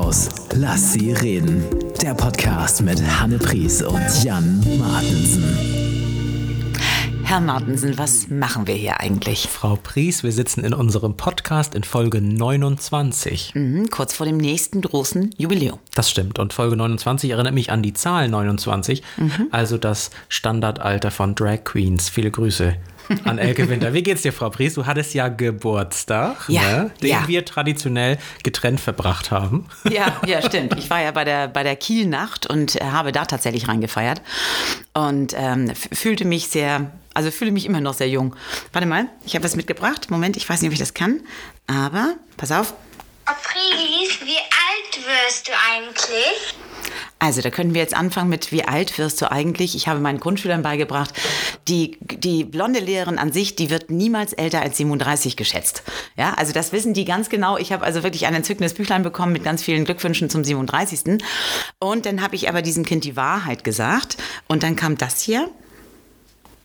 [0.00, 1.62] raus, lass sie reden.
[2.00, 5.44] Der Podcast mit Hanne Pries und Jan Martensen.
[7.22, 9.46] Herr Martensen, was machen wir hier eigentlich?
[9.48, 13.54] Frau Pries, wir sitzen in unserem Podcast in Folge 29.
[13.54, 15.78] Mhm, kurz vor dem nächsten großen Jubiläum.
[15.94, 16.38] Das stimmt.
[16.38, 19.02] Und Folge 29 erinnert mich an die Zahl 29,
[19.50, 22.08] also das Standardalter von Drag Queens.
[22.08, 22.74] Viele Grüße
[23.24, 23.92] an Elke Winter.
[23.94, 24.74] Wie geht's dir, Frau Pries?
[24.74, 26.90] Du hattest ja Geburtstag, Ja, ne?
[27.02, 27.24] den ja.
[27.26, 29.66] wir traditionell getrennt verbracht haben.
[29.90, 30.78] Ja, ja, stimmt.
[30.78, 34.22] Ich war ja bei der, bei der Kielnacht und äh, habe da tatsächlich reingefeiert
[34.94, 38.34] und ähm, fühlte mich sehr, also fühle mich immer noch sehr jung.
[38.72, 40.10] Warte mal, ich habe was mitgebracht.
[40.10, 41.20] Moment, ich weiß nicht, ob ich das kann,
[41.66, 42.74] aber pass auf.
[43.24, 46.54] Pries, wie alt wirst du eigentlich?
[47.20, 49.76] Also, da können wir jetzt anfangen mit, wie alt wirst du eigentlich?
[49.76, 51.12] Ich habe meinen Grundschülern beigebracht,
[51.68, 55.82] die, die blonde Lehrerin an sich, die wird niemals älter als 37 geschätzt.
[56.16, 57.58] Ja, also das wissen die ganz genau.
[57.58, 61.22] Ich habe also wirklich ein entzückendes Büchlein bekommen mit ganz vielen Glückwünschen zum 37.
[61.78, 64.16] Und dann habe ich aber diesem Kind die Wahrheit gesagt.
[64.48, 65.50] Und dann kam das hier.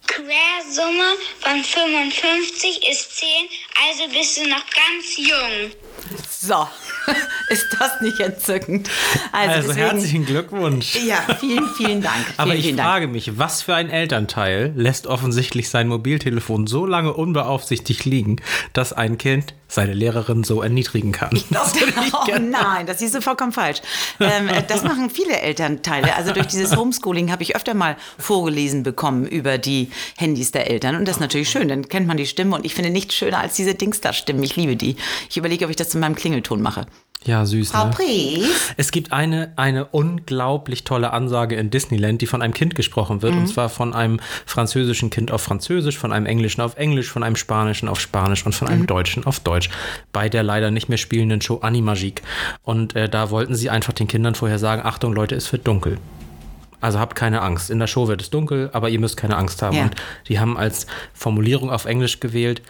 [0.07, 3.27] Quersumme von 55 ist 10,
[3.89, 5.84] also bist du noch ganz jung.
[6.39, 6.67] So,
[7.49, 8.89] ist das nicht entzückend?
[9.31, 10.95] Also, deswegen- herzlichen Glückwunsch.
[11.03, 12.25] Ja, vielen, vielen Dank.
[12.37, 12.89] Aber vielen, ich vielen Dank.
[12.89, 18.37] frage mich, was für ein Elternteil lässt offensichtlich sein Mobiltelefon so lange unbeaufsichtigt liegen,
[18.73, 21.29] dass ein Kind seine Lehrerin so erniedrigen kann?
[21.49, 23.81] Das würde ich Oh gerne nein, das du vollkommen falsch.
[24.19, 26.15] Ähm, äh, das machen viele Elternteile.
[26.15, 30.95] Also durch dieses Homeschooling habe ich öfter mal vorgelesen bekommen über die Handys der Eltern.
[30.95, 32.55] Und das ist natürlich schön, dann kennt man die Stimme.
[32.55, 34.43] Und ich finde nichts schöner als diese Dingsda-Stimmen.
[34.43, 34.95] Ich liebe die.
[35.29, 36.85] Ich überlege, ob ich das zu meinem Klingelton mache.
[37.23, 37.71] Ja, süß.
[37.71, 37.91] Frau Ne?
[37.91, 38.73] Pries.
[38.77, 43.33] Es gibt eine, eine unglaublich tolle Ansage in Disneyland, die von einem Kind gesprochen wird.
[43.33, 43.39] Mhm.
[43.39, 47.35] Und zwar von einem französischen Kind auf Französisch, von einem Englischen auf Englisch, von einem
[47.35, 48.73] Spanischen auf Spanisch und von Mhm.
[48.75, 49.71] einem Deutschen auf Deutsch.
[50.13, 52.21] Bei der leider nicht mehr spielenden Show Animagique.
[52.61, 55.97] Und äh, da wollten sie einfach den Kindern vorher sagen: Achtung, Leute, es wird dunkel.
[56.81, 57.69] Also habt keine Angst.
[57.69, 59.75] In der Show wird es dunkel, aber ihr müsst keine Angst haben.
[59.75, 59.83] Ja.
[59.83, 59.95] Und
[60.27, 62.61] die haben als Formulierung auf Englisch gewählt: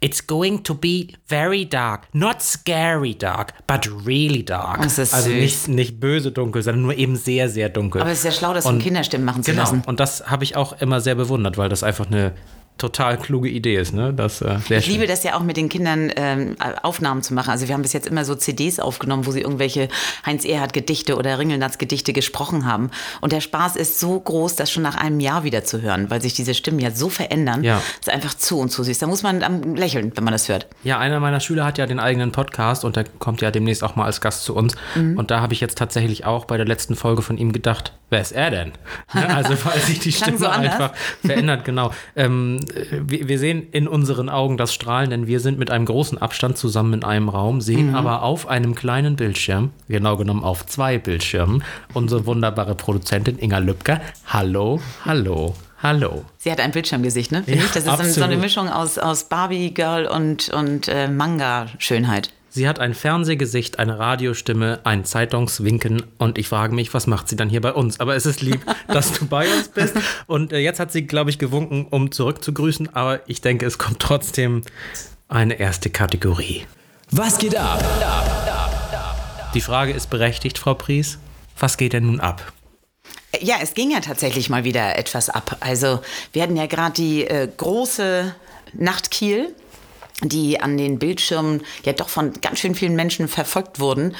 [0.00, 4.80] It's going to be very dark, not scary dark, but really dark.
[4.80, 5.26] Also süß.
[5.28, 8.00] nicht, nicht böse dunkel, sondern nur eben sehr, sehr dunkel.
[8.00, 9.62] Aber es ist ja schlau, das von Kinderstimmen machen zu Genau.
[9.62, 9.82] lassen.
[9.86, 12.32] Und das habe ich auch immer sehr bewundert, weil das einfach eine
[12.80, 13.92] total kluge Idee ist.
[13.94, 14.12] Ne?
[14.12, 14.94] Das, äh, Ich schön.
[14.94, 17.50] liebe das ja auch mit den Kindern ähm, Aufnahmen zu machen.
[17.50, 19.88] Also wir haben bis jetzt immer so CDs aufgenommen, wo sie irgendwelche
[20.26, 22.90] Heinz Erhardt Gedichte oder Ringelnatz Gedichte gesprochen haben.
[23.20, 26.22] Und der Spaß ist so groß, das schon nach einem Jahr wieder zu hören, weil
[26.22, 27.62] sich diese Stimmen ja so verändern.
[27.62, 27.76] Ja.
[28.00, 28.98] Das ist einfach zu und zu süß.
[28.98, 30.66] Da muss man ähm, lächeln, wenn man das hört.
[30.82, 33.96] Ja, einer meiner Schüler hat ja den eigenen Podcast und der kommt ja demnächst auch
[33.96, 34.74] mal als Gast zu uns.
[34.94, 35.18] Mhm.
[35.18, 38.20] Und da habe ich jetzt tatsächlich auch bei der letzten Folge von ihm gedacht, wer
[38.20, 38.72] ist er denn?
[39.14, 40.92] Ne, Also weil sich die Stimme so einfach
[41.24, 41.92] verändert, genau.
[42.16, 42.60] Ähm,
[43.06, 46.58] wir, wir sehen in unseren Augen das Strahlen, denn wir sind mit einem großen Abstand
[46.58, 47.60] zusammen in einem Raum, Mhm.
[47.60, 51.62] sehen aber auf einem kleinen Bildschirm, genau genommen auf zwei Bildschirmen,
[51.94, 54.00] unsere wunderbare Produzentin Inga Lübcker.
[54.26, 56.24] Hallo, hallo, hallo.
[56.38, 57.44] Sie hat ein Bildschirmgesicht, ne?
[57.46, 57.56] Ja?
[57.72, 58.40] Das ist so eine- so eine absolut.
[58.40, 62.30] Mischung aus, aus Barbie-Girl und, und äh, Manga-Schönheit.
[62.52, 67.36] Sie hat ein Fernsehgesicht, eine Radiostimme, ein Zeitungswinken und ich frage mich, was macht sie
[67.36, 68.00] dann hier bei uns?
[68.00, 69.94] Aber es ist lieb, dass du bei uns bist.
[70.26, 72.92] Und äh, jetzt hat sie, glaube ich, gewunken, um zurückzugrüßen.
[72.92, 74.62] Aber ich denke, es kommt trotzdem
[75.28, 76.66] eine erste Kategorie.
[77.12, 77.84] Was geht ab?
[79.54, 81.18] Die Frage ist berechtigt, Frau Pries.
[81.56, 82.52] Was geht denn nun ab?
[83.40, 85.56] Ja, es ging ja tatsächlich mal wieder etwas ab.
[85.60, 86.00] Also
[86.32, 88.34] wir hatten ja gerade die äh, große
[88.72, 89.54] Nacht Kiel
[90.22, 94.14] die an den Bildschirmen ja doch von ganz schön vielen Menschen verfolgt wurden.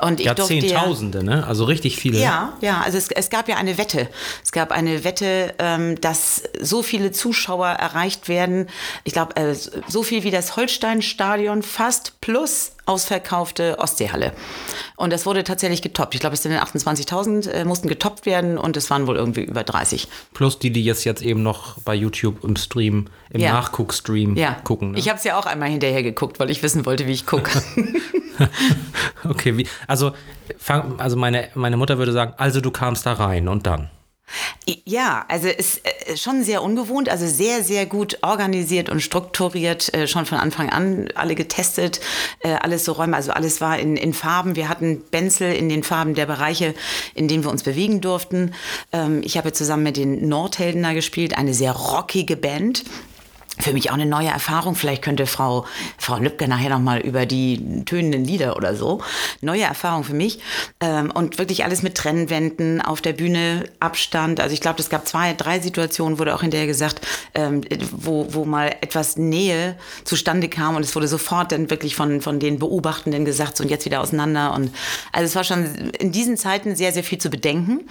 [0.00, 1.46] Und ich Ja, durfte ja, Zehntausende, ne?
[1.46, 2.18] Also richtig viele.
[2.20, 4.08] ja, ja, also es, es gab ja eine Wette.
[4.42, 8.68] Es gab eine Wette, ähm, dass so viele Zuschauer erreicht werden.
[9.04, 9.54] Ich glaube, äh,
[9.88, 14.32] so viel wie das Holstein-Stadion fast plus ausverkaufte Ostseehalle.
[14.96, 16.14] Und das wurde tatsächlich getoppt.
[16.14, 19.64] Ich glaube, es sind 28.000, äh, mussten getoppt werden und es waren wohl irgendwie über
[19.64, 20.08] 30.
[20.32, 23.52] Plus die, die jetzt, jetzt eben noch bei YouTube im Stream, im Ja.
[23.52, 24.92] Nachguckstream Ja, gucken.
[24.92, 24.98] Ne?
[24.98, 27.50] Ich habe es ja auch einmal hinterher geguckt, weil ich wissen wollte, wie ich gucke.
[29.24, 30.12] Okay, wie, also,
[30.58, 33.88] fang, also meine, meine Mutter würde sagen, also du kamst da rein und dann.
[34.84, 40.08] Ja, also ist äh, schon sehr ungewohnt, also sehr, sehr gut organisiert und strukturiert, äh,
[40.08, 42.00] schon von Anfang an alle getestet,
[42.40, 44.56] äh, alles so Räume, also alles war in, in Farben.
[44.56, 46.74] Wir hatten Benzel in den Farben der Bereiche,
[47.14, 48.54] in denen wir uns bewegen durften.
[48.92, 52.82] Ähm, ich habe zusammen mit den Nordhelden da gespielt, eine sehr rockige Band.
[53.58, 54.74] Für mich auch eine neue Erfahrung.
[54.74, 55.66] Vielleicht könnte Frau,
[55.98, 59.00] Frau Lübcke nachher nochmal über die tönenden Lieder oder so.
[59.40, 60.40] Neue Erfahrung für mich.
[60.80, 64.40] Ähm, und wirklich alles mit Trennwänden, auf der Bühne Abstand.
[64.40, 67.00] Also ich glaube, es gab zwei, drei Situationen, wurde auch hinterher gesagt,
[67.34, 72.20] ähm, wo, wo mal etwas Nähe zustande kam und es wurde sofort dann wirklich von,
[72.20, 74.54] von den Beobachtenden gesagt, so und jetzt wieder auseinander.
[74.54, 74.70] Und
[75.12, 77.88] also es war schon in diesen Zeiten sehr, sehr viel zu bedenken.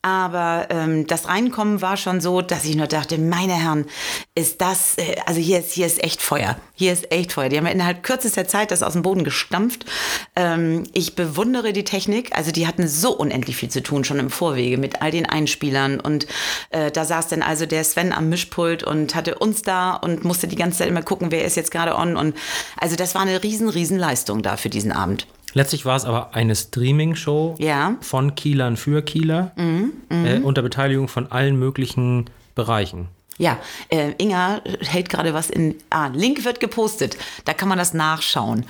[0.00, 3.86] Aber ähm, das Reinkommen war schon so, dass ich nur dachte, meine Herren,
[4.34, 6.56] ist das also hier ist, hier ist echt Feuer.
[6.74, 7.48] Hier ist echt Feuer.
[7.48, 9.84] Die haben ja innerhalb kürzester Zeit das aus dem Boden gestampft.
[10.36, 12.36] Ähm, ich bewundere die Technik.
[12.36, 16.00] Also die hatten so unendlich viel zu tun schon im Vorwege mit all den Einspielern.
[16.00, 16.26] Und
[16.70, 20.48] äh, da saß dann also der Sven am Mischpult und hatte uns da und musste
[20.48, 22.16] die ganze Zeit immer gucken, wer ist jetzt gerade on.
[22.16, 22.34] Und
[22.78, 25.26] also das war eine riesen, riesen Leistung da für diesen Abend.
[25.54, 27.96] Letztlich war es aber eine Streaming-Show ja.
[28.00, 33.08] von Kielern für Kieler mhm, äh, unter Beteiligung von allen möglichen Bereichen.
[33.42, 33.58] Ja,
[33.88, 35.74] äh, Inga hält gerade was in.
[35.90, 37.16] Ah, Link wird gepostet.
[37.44, 38.66] Da kann man das nachschauen.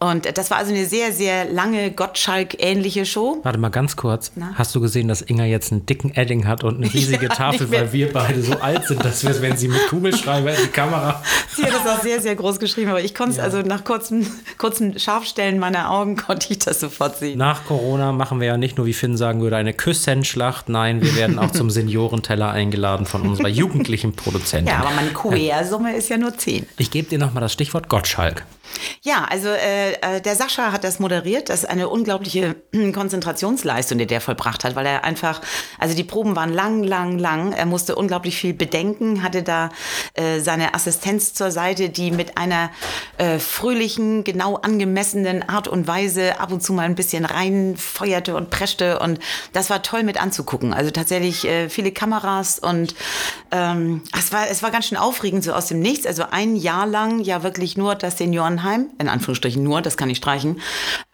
[0.00, 3.38] Und das war also eine sehr, sehr lange Gottschalk-ähnliche Show.
[3.44, 4.32] Warte mal ganz kurz.
[4.34, 4.50] Na?
[4.56, 7.70] Hast du gesehen, dass Inga jetzt einen dicken Edding hat und eine riesige ja, Tafel,
[7.70, 11.22] weil wir beide so alt sind, dass wir, wenn sie mit Kugelschreiber in die Kamera.
[11.54, 13.44] Sie hat das auch sehr, sehr groß geschrieben, aber ich konnte es ja.
[13.44, 14.26] also nach kurzem,
[14.58, 17.38] kurzem Scharfstellen meiner Augen konnte ich das sofort sehen.
[17.38, 20.68] Nach Corona machen wir ja nicht nur, wie Finn sagen würde, eine Küssenschlacht.
[20.68, 24.66] Nein, wir werden auch zum Seniorenteller eingeladen von unserer jugendlichen Produzentin.
[24.66, 26.66] Ja, aber meine QR-Summe ist ja nur 10.
[26.78, 28.44] Ich gebe dir nochmal das Stichwort Gottschalk.
[29.02, 31.48] Ja, also äh, äh, der Sascha hat das moderiert.
[31.48, 32.56] Das ist eine unglaubliche
[32.92, 35.40] Konzentrationsleistung, die der vollbracht hat, weil er einfach,
[35.78, 37.52] also die Proben waren lang, lang, lang.
[37.52, 39.70] Er musste unglaublich viel bedenken, hatte da
[40.14, 42.70] äh, seine Assistenz zur Seite, die mit einer
[43.18, 48.50] äh, fröhlichen, genau angemessenen Art und Weise ab und zu mal ein bisschen reinfeuerte und
[48.50, 49.20] preschte und
[49.52, 50.74] das war toll mit anzugucken.
[50.74, 52.94] Also tatsächlich äh, viele Kameras und
[53.52, 56.06] ähm, es war es war ganz schön aufregend so aus dem Nichts.
[56.06, 60.10] Also ein Jahr lang ja wirklich nur das Seniorenheim Mannheim, in Anführungsstrichen nur, das kann
[60.10, 60.60] ich streichen.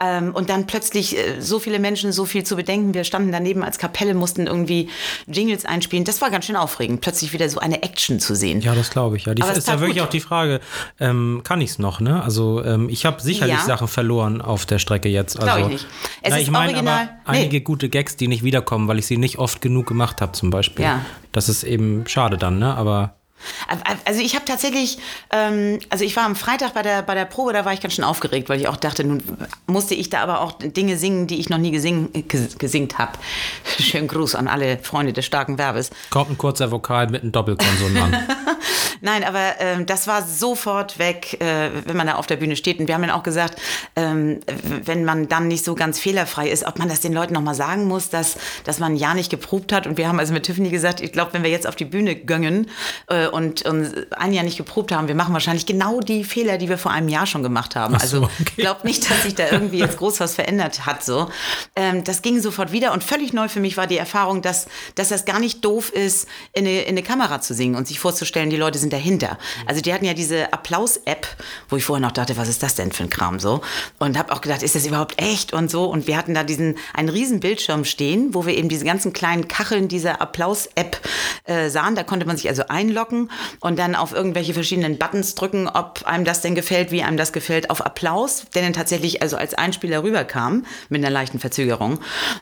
[0.01, 2.95] Ähm, und dann plötzlich äh, so viele Menschen, so viel zu bedenken.
[2.95, 4.89] Wir standen daneben als Kapelle, mussten irgendwie
[5.27, 6.05] Jingles einspielen.
[6.05, 8.61] Das war ganz schön aufregend, plötzlich wieder so eine Action zu sehen.
[8.61, 9.27] Ja, das glaube ich.
[9.27, 10.07] Ja, die ist ja wirklich gut.
[10.07, 10.61] auch die Frage,
[11.01, 12.01] ähm, kann ich es noch?
[12.01, 12.23] Ne?
[12.23, 13.65] Also ähm, ich habe sicherlich ja.
[13.65, 15.37] Sachen verloren auf der Strecke jetzt.
[15.37, 15.87] Also, glaube ich nicht.
[16.23, 17.09] Es na, ist ich meine original.
[17.25, 17.61] aber einige nee.
[17.61, 20.85] gute Gags, die nicht wiederkommen, weil ich sie nicht oft genug gemacht habe zum Beispiel.
[20.85, 21.05] Ja.
[21.33, 22.75] Das ist eben schade dann, ne?
[22.75, 23.17] Aber
[24.05, 24.99] also ich habe tatsächlich,
[25.31, 27.95] ähm, also ich war am Freitag bei der, bei der Probe, da war ich ganz
[27.95, 29.23] schön aufgeregt, weil ich auch dachte, nun
[29.67, 32.11] musste ich da aber auch Dinge singen, die ich noch nie gesing,
[32.59, 33.13] gesingt habe.
[33.79, 35.91] Schönen Gruß an alle Freunde des starken Verbes.
[36.11, 38.17] Kommt ein kurzer Vokal mit einem Doppelkonsonant.
[39.05, 42.79] Nein, aber ähm, das war sofort weg, äh, wenn man da auf der Bühne steht.
[42.79, 43.61] Und wir haben dann auch gesagt,
[43.97, 44.39] ähm,
[44.85, 47.87] wenn man dann nicht so ganz fehlerfrei ist, ob man das den Leuten nochmal sagen
[47.87, 49.89] muss, dass, dass man ja nicht geprobt hat.
[49.89, 52.15] Und wir haben also mit Tiffany gesagt, ich glaube, wenn wir jetzt auf die Bühne
[52.15, 52.71] göngen
[53.09, 56.69] äh, und, und ein Jahr nicht geprobt haben, wir machen wahrscheinlich genau die Fehler, die
[56.69, 57.95] wir vor einem Jahr schon gemacht haben.
[57.95, 58.53] So, also okay.
[58.57, 61.05] glaubt nicht, dass sich da irgendwie jetzt groß was verändert hat.
[61.05, 61.29] So.
[61.77, 65.09] Ähm, das ging sofort wieder und völlig neu für mich war die Erfahrung, dass, dass
[65.09, 68.51] das gar nicht doof ist, in eine, in eine Kamera zu singen und sich vorzustellen,
[68.51, 69.39] die Leute sind dahinter.
[69.67, 71.27] Also die hatten ja diese Applaus-App,
[71.69, 73.61] wo ich vorher noch dachte, was ist das denn für ein Kram so?
[73.99, 75.85] Und habe auch gedacht, ist das überhaupt echt und so?
[75.85, 79.49] Und wir hatten da diesen einen riesen Bildschirm stehen, wo wir eben diese ganzen kleinen
[79.49, 81.01] Kacheln dieser Applaus-App
[81.45, 81.95] äh, sahen.
[81.95, 83.22] Da konnte man sich also einloggen
[83.61, 87.33] und dann auf irgendwelche verschiedenen Buttons drücken, ob einem das denn gefällt, wie einem das
[87.33, 91.99] gefällt, auf Applaus, der dann tatsächlich also als Einspieler rüberkam mit einer leichten Verzögerung.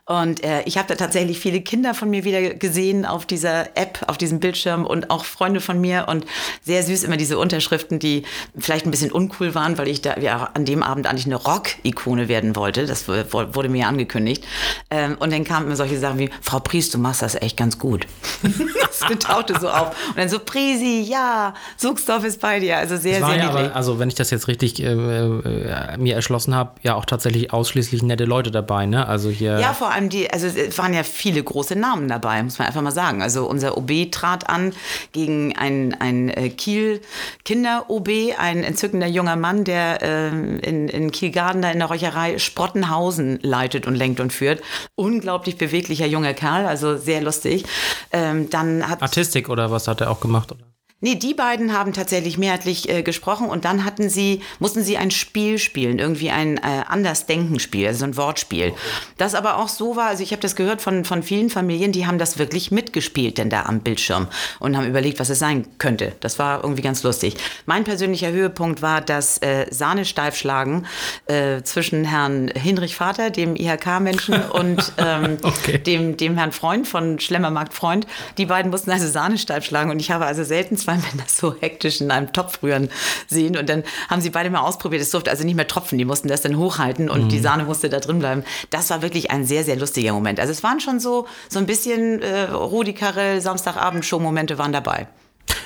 [0.07, 4.05] Und äh, ich habe da tatsächlich viele Kinder von mir wieder gesehen auf dieser App,
[4.07, 6.27] auf diesem Bildschirm und auch Freunde von mir und
[6.65, 8.25] sehr süß immer diese Unterschriften, die
[8.59, 12.29] vielleicht ein bisschen uncool waren, weil ich da ja, an dem Abend eigentlich eine Rock-Ikone
[12.29, 12.87] werden wollte.
[12.87, 14.45] Das wurde mir angekündigt.
[14.91, 17.79] Ähm, und dann kamen immer solche Sachen wie, Frau Priest, du machst das echt ganz
[17.79, 18.07] gut.
[18.43, 19.95] das tauchte so auf.
[20.09, 20.39] Und dann so,
[20.71, 22.79] Prisi, ja, Suchsdorf ist bei dir.
[22.79, 26.55] Also sehr, sehr ja aber, Also wenn ich das jetzt richtig äh, äh, mir erschlossen
[26.55, 29.07] habe, ja auch tatsächlich ausschließlich nette Leute dabei, ne?
[29.07, 29.59] Also hier.
[29.59, 32.83] Ja, vor allem die, also es waren ja viele große Namen dabei, muss man einfach
[32.83, 33.23] mal sagen.
[33.23, 34.73] Also unser OB trat an
[35.13, 37.01] gegen ein, ein äh, Kiel
[37.45, 38.09] Kinder-OB,
[38.39, 43.87] ein entzückender junger Mann, der äh, in, in Kielgarden da in der Räucherei Sprottenhausen leitet
[43.87, 44.63] und lenkt und führt.
[44.95, 47.65] Unglaublich beweglicher junger Kerl, also sehr lustig.
[48.13, 50.55] Ähm, dann hat Artistik oder was hat er auch gemacht?
[51.03, 55.11] Nee, die beiden haben tatsächlich mehrheitlich äh, gesprochen und dann hatten sie, mussten sie ein
[55.11, 58.75] Spiel spielen, irgendwie ein äh, Andersdenken-Spiel, also ein Wortspiel.
[59.17, 62.07] Das aber auch so war, also ich habe das gehört von, von vielen Familien, die
[62.07, 64.29] haben das wirklich mitgespielt, denn da am Bildschirm
[64.59, 66.13] und haben überlegt, was es sein könnte.
[66.21, 67.37] Das war irgendwie ganz lustig.
[67.65, 70.85] Mein persönlicher Höhepunkt war das äh, Sahnesteifschlagen
[71.25, 75.79] äh, zwischen Herrn Hinrich Vater, dem IHK-Menschen, und ähm, okay.
[75.79, 78.07] dem, dem Herrn Freund von Schlemmermarkt Freund.
[78.37, 81.55] Die beiden mussten also Sahnesteif schlagen und ich habe also selten zwei zwei Männer so
[81.61, 82.91] hektisch in einem Topf rühren
[83.29, 83.57] sehen.
[83.57, 85.03] Und dann haben sie beide mal ausprobiert.
[85.03, 85.99] Es durfte also nicht mehr tropfen.
[85.99, 88.45] Die mussten das dann hochhalten und die Sahne musste da drin bleiben.
[88.71, 90.41] Das war wirklich ein sehr, sehr lustiger Moment.
[90.41, 95.07] Also es waren schon so, so ein bisschen äh, Rudi Carrell, Samstagabend-Show-Momente waren dabei.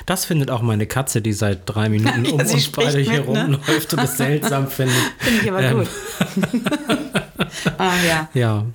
[0.05, 3.21] Das findet auch meine Katze, die seit drei Minuten Ja, um sie uns beide hier
[3.21, 3.41] mit, ne?
[3.41, 4.95] rumläuft und es seltsam findet.
[5.19, 5.87] Finde ich aber Ähm, gut.
[7.77, 8.29] ah, ja.
[8.33, 8.65] Ja,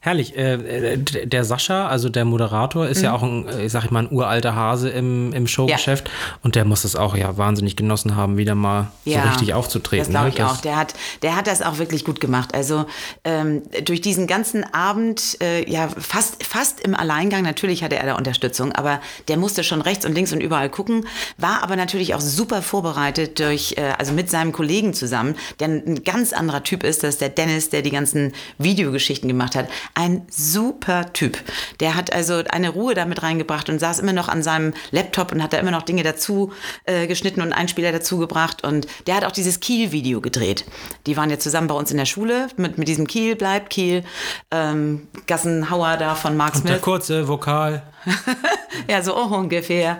[0.00, 0.36] herrlich.
[0.36, 3.04] Äh, äh, der Sascha, also der Moderator, ist Mhm.
[3.04, 6.10] ja auch ein, äh, sag ich mal, ein uralter Hase im, im Showgeschäft.
[6.42, 10.04] Und der muss es auch ja wahnsinnig genossen haben, wieder mal so richtig aufzutreten.
[10.04, 10.34] Das glaube ne?
[10.34, 10.60] ich auch.
[10.60, 12.54] Der hat, der hat das auch wirklich gut gemacht.
[12.54, 12.86] Also
[13.24, 18.14] ähm, durch diesen ganzen Abend, äh, ja, fast, fast im Alleingang, natürlich hatte er da
[18.14, 21.06] Unterstützung, aber der musste schon rechts und links und überall gucken,
[21.38, 26.02] war aber natürlich auch super vorbereitet durch, äh, also mit seinem Kollegen zusammen, der ein
[26.04, 29.68] ganz anderer Typ ist, das ist der Dennis, der die ganzen Videogeschichten gemacht hat.
[29.94, 31.38] Ein super Typ.
[31.80, 35.42] Der hat also eine Ruhe damit reingebracht und saß immer noch an seinem Laptop und
[35.42, 36.52] hat da immer noch Dinge dazu
[36.84, 38.64] äh, geschnitten und Einspieler dazu gebracht.
[38.64, 40.64] Und der hat auch dieses Kiel-Video gedreht.
[41.06, 44.04] Die waren jetzt zusammen bei uns in der Schule mit, mit diesem Kiel, bleibt Kiel,
[44.50, 46.82] ähm, Gassenhauer da von Mark Der Smith.
[46.82, 47.82] kurze Vokal.
[48.88, 49.98] Ja, so ungefähr.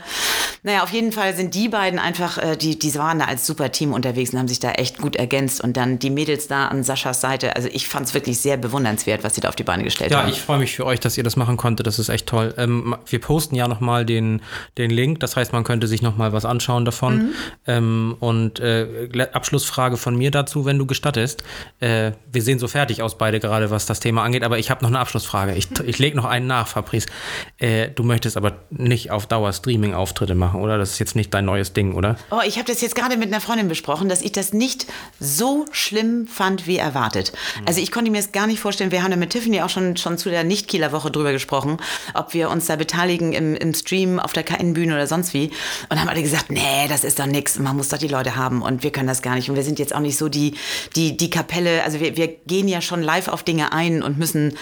[0.62, 3.72] Naja, auf jeden Fall sind die beiden einfach, äh, die, die waren da als super
[3.72, 5.62] Team unterwegs und haben sich da echt gut ergänzt.
[5.62, 7.56] Und dann die Mädels da an Saschas Seite.
[7.56, 10.22] Also ich fand es wirklich sehr bewundernswert, was sie da auf die Beine gestellt Ja,
[10.22, 10.28] haben.
[10.28, 11.86] ich freue mich für euch, dass ihr das machen konntet.
[11.86, 12.54] Das ist echt toll.
[12.58, 14.42] Ähm, wir posten ja nochmal den,
[14.76, 15.20] den Link.
[15.20, 17.16] Das heißt, man könnte sich nochmal was anschauen davon.
[17.16, 17.32] Mhm.
[17.66, 21.42] Ähm, und äh, Abschlussfrage von mir dazu, wenn du gestattest.
[21.80, 24.42] Äh, wir sehen so fertig aus beide gerade, was das Thema angeht.
[24.42, 25.54] Aber ich habe noch eine Abschlussfrage.
[25.54, 27.06] Ich, ich lege noch einen nach, Fabrice.
[27.94, 30.78] Du möchtest aber nicht auf Dauer Streaming-Auftritte machen, oder?
[30.78, 32.16] Das ist jetzt nicht dein neues Ding, oder?
[32.30, 34.86] Oh, ich habe das jetzt gerade mit einer Freundin besprochen, dass ich das nicht
[35.18, 37.32] so schlimm fand, wie erwartet.
[37.66, 39.96] Also ich konnte mir es gar nicht vorstellen, wir haben ja mit Tiffany auch schon,
[39.96, 41.78] schon zu der Nicht-Kieler Woche drüber gesprochen,
[42.14, 45.50] ob wir uns da beteiligen im, im Stream, auf der KN-Bühne oder sonst wie.
[45.88, 48.62] Und haben alle gesagt, nee, das ist doch nix, man muss doch die Leute haben
[48.62, 49.50] und wir können das gar nicht.
[49.50, 50.54] Und wir sind jetzt auch nicht so die,
[50.96, 54.56] die, die Kapelle, also wir, wir gehen ja schon live auf Dinge ein und müssen,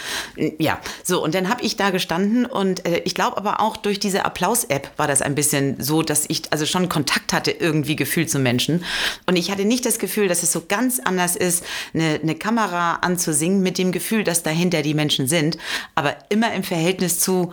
[0.58, 0.78] ja.
[1.04, 4.24] So, und dann habe ich da gestanden und äh, ich glaube aber auch durch diese
[4.24, 8.38] Applaus-App war das ein bisschen so, dass ich also schon Kontakt hatte irgendwie gefühlt zu
[8.38, 8.84] Menschen.
[9.26, 12.94] Und ich hatte nicht das Gefühl, dass es so ganz anders ist, eine, eine Kamera
[13.00, 15.58] anzusingen mit dem Gefühl, dass dahinter die Menschen sind,
[15.96, 17.52] aber immer im Verhältnis zu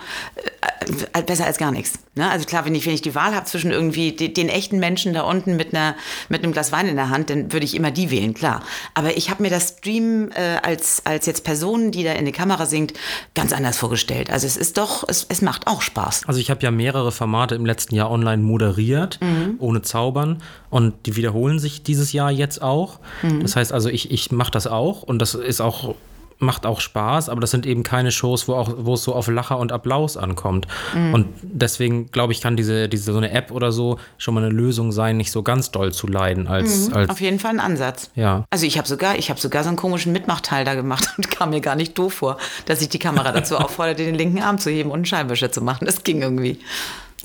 [1.14, 1.94] äh, besser als gar nichts.
[2.14, 2.30] Ne?
[2.30, 5.14] Also klar, wenn ich, wenn ich die Wahl habe zwischen irgendwie de, den echten Menschen
[5.14, 5.96] da unten mit, einer,
[6.30, 8.62] mit einem Glas Wein in der Hand, dann würde ich immer die wählen, klar.
[8.94, 12.32] Aber ich habe mir das Stream äh, als, als jetzt Person, die da in die
[12.32, 12.94] Kamera singt,
[13.34, 14.30] ganz anders vorgestellt.
[14.30, 16.24] Also es ist doch, es, es macht auch Spaß.
[16.28, 19.20] Also ich habe ja mehrere Formate im letzten Jahr online moderiert,
[19.60, 20.42] ohne Zaubern.
[20.70, 23.00] Und die wiederholen sich dieses Jahr jetzt auch.
[23.42, 25.96] Das heißt also, ich, ich mache das auch und das ist auch
[26.38, 29.28] macht auch Spaß, aber das sind eben keine Shows, wo auch wo es so auf
[29.28, 30.68] Lacher und Applaus ankommt.
[30.94, 34.54] Und deswegen glaube ich, kann diese diese so eine App oder so schon mal eine
[34.54, 38.12] Lösung sein, nicht so ganz doll zu leiden als als Auf jeden Fall ein Ansatz.
[38.16, 38.46] Ja.
[38.50, 41.52] Also ich habe sogar, ich habe sogar so einen komischen Mitmachteil da gemacht und kam
[41.52, 44.70] mir gar nicht doof vor, dass ich die Kamera dazu aufforderte, den linken Arm zu
[44.70, 45.86] heben und einen Scheinwischer zu machen.
[45.86, 46.60] Das ging irgendwie.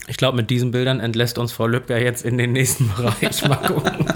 [0.06, 3.46] ich glaube, mit diesen Bildern entlässt uns Frau Lübcker jetzt in den nächsten Bereich.
[3.48, 4.12] Mal gucken.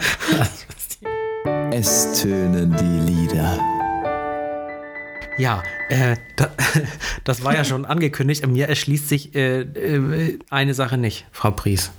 [1.70, 3.73] Es tönen die Lieder.
[5.36, 6.50] Ja, äh, da,
[7.24, 8.46] das war ja schon angekündigt.
[8.46, 11.90] Mir erschließt sich äh, äh, eine Sache nicht, Frau Pries.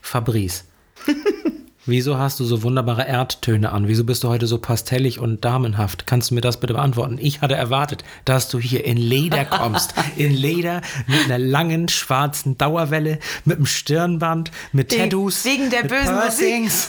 [0.00, 0.64] Fabrice.
[1.88, 3.86] Wieso hast du so wunderbare Erdtöne an?
[3.86, 6.04] Wieso bist du heute so pastellig und damenhaft?
[6.04, 7.16] Kannst du mir das bitte beantworten?
[7.20, 9.94] Ich hatte erwartet, dass du hier in Leder kommst.
[10.16, 15.44] In Leder, mit einer langen schwarzen Dauerwelle, mit einem Stirnband, mit Wegen- Tattoos.
[15.44, 16.70] wegen der bösen Musik.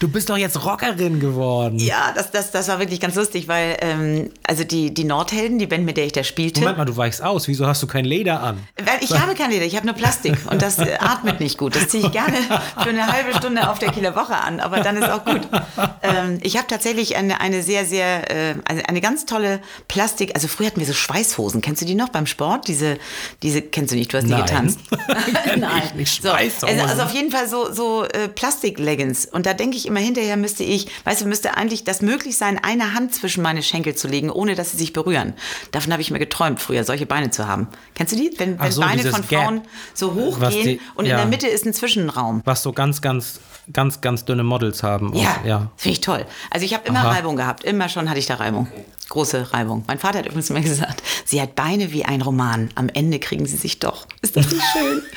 [0.00, 1.78] Du bist doch jetzt Rockerin geworden.
[1.78, 5.66] Ja, das, das, das war wirklich ganz lustig, weil ähm, also die, die Nordhelden, die
[5.66, 7.48] Band, mit der ich da spielte, Moment mal, du weichst aus.
[7.48, 8.58] Wieso hast du kein Leder an?
[8.76, 11.74] Weil ich habe kein Leder, ich habe nur Plastik und das atmet nicht gut.
[11.76, 12.36] Das ziehe ich gerne
[12.82, 15.40] für eine halbe Stunde auf der Kieler Woche an, aber dann ist auch gut.
[16.04, 20.48] Ähm, ich habe tatsächlich eine, eine sehr, sehr, äh, eine, eine ganz tolle Plastik, also
[20.48, 22.66] früher hatten wir so Schweißhosen, kennst du die noch beim Sport?
[22.66, 22.98] Diese,
[23.42, 24.42] diese kennst du nicht, du hast die Nein.
[24.42, 24.80] getanzt.
[25.56, 25.82] Nein.
[25.84, 26.22] ich nicht.
[26.22, 30.00] So, also, also auf jeden Fall so, so äh, Plastik-Leggings und da denke ich immer
[30.00, 33.94] hinterher müsste ich, weißt du, müsste eigentlich das möglich sein, eine Hand zwischen meine Schenkel
[33.94, 35.34] zu legen, ohne dass sie sich berühren.
[35.70, 37.68] Davon habe ich mir geträumt, früher solche Beine zu haben.
[37.94, 38.32] Kennst du die?
[38.38, 39.42] Wenn, wenn so, Beine von Gap.
[39.42, 39.60] Frauen
[39.94, 41.18] so Was hochgehen die- und in ja.
[41.18, 42.42] der Mitte ist ein Zwischenraum.
[42.44, 43.40] was so ganz, ganz,
[43.72, 45.14] ganz, ganz dünne Models haben.
[45.14, 45.70] Ja, Und, ja.
[45.76, 46.26] finde ich toll.
[46.50, 47.10] Also ich habe immer Aha.
[47.12, 47.64] Reibung gehabt.
[47.64, 48.68] Immer schon hatte ich da Reibung.
[49.08, 49.84] Große Reibung.
[49.86, 52.70] Mein Vater hat übrigens immer gesagt, sie hat Beine wie ein Roman.
[52.74, 54.06] Am Ende kriegen sie sich doch.
[54.22, 55.02] Ist das nicht schön?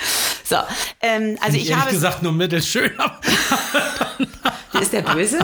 [0.47, 0.57] So,
[1.01, 1.91] ähm, also ich Ehrlich habe...
[1.91, 2.91] gesagt nur mittelschön.
[4.79, 5.39] Ist der böse?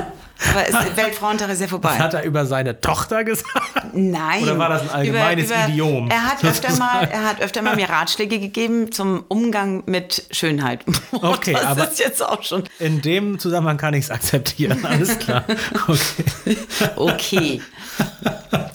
[0.49, 1.89] Aber es, Weltfrauentag ist ja vorbei.
[1.91, 3.93] Was hat er über seine Tochter gesagt?
[3.93, 4.43] Nein.
[4.43, 7.89] Oder war das ein allgemeines Idiom, Er hat, öfter mal, er hat öfter mal mir
[7.89, 10.83] Ratschläge gegeben zum Umgang mit Schönheit.
[11.11, 14.83] Okay, das aber- ist jetzt auch schon In dem Zusammenhang kann ich es akzeptieren.
[14.85, 15.43] Alles klar.
[15.87, 16.57] Okay.
[16.95, 17.61] okay.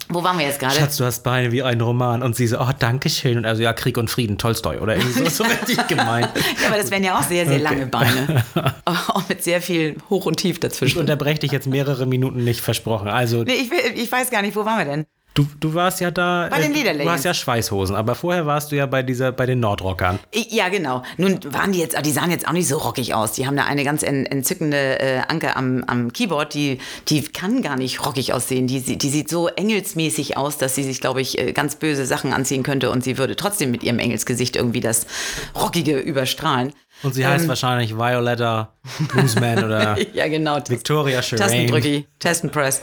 [0.09, 0.77] Wo waren wir jetzt gerade?
[0.77, 2.23] Schatz, du hast Beine wie ein Roman.
[2.23, 3.39] Und sie so, oh, danke schön.
[3.39, 4.79] Und also, ja, Krieg und Frieden, Tolstoi.
[4.79, 6.29] Oder irgendwie so, so richtig gemeint.
[6.63, 8.45] Ja, aber das wären ja auch sehr, sehr lange Beine.
[8.85, 10.99] Auch mit sehr viel Hoch und Tief Ich dazwischen.
[11.01, 13.09] unterbreche dich jetzt mehrere Minuten nicht versprochen.
[13.09, 15.07] Also, Nee, ich, will- ich weiß gar nicht, wo waren wir denn?
[15.37, 16.49] Du, du warst ja da.
[16.51, 17.05] Bei den äh, Lederleggings.
[17.05, 20.19] Du hast ja Schweißhosen, aber vorher warst du ja bei dieser, bei den Nordrockern.
[20.33, 21.03] Ja, genau.
[21.17, 23.33] Nun waren die jetzt, die sahen jetzt auch nicht so rockig aus.
[23.33, 26.79] Die haben da eine ganz en, entzückende äh, Anke am, am Keyboard, die,
[27.09, 28.67] die kann gar nicht rockig aussehen.
[28.67, 32.33] Die, die sieht so engelsmäßig aus, dass sie sich, glaube ich, äh, ganz böse Sachen
[32.33, 35.07] anziehen könnte und sie würde trotzdem mit ihrem Engelsgesicht irgendwie das
[35.55, 36.73] Rockige überstrahlen.
[37.03, 38.73] Und sie heißt wahrscheinlich Violetta
[39.09, 40.59] Bluesman oder Ja, genau.
[40.67, 41.43] Victoria Shireen.
[41.43, 42.81] Tastendrücki, Tastenpress.